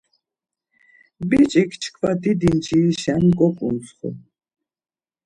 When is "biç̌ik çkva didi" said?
1.29-2.49